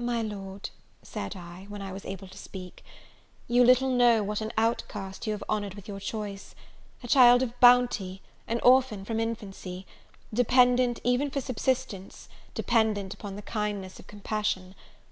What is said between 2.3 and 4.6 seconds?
speak, "you little know what an